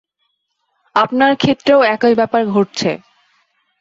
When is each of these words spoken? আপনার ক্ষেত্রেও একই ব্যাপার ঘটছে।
আপনার 0.95 1.31
ক্ষেত্রেও 1.35 1.79
একই 1.95 2.13
ব্যাপার 2.15 2.41
ঘটছে। 2.47 2.91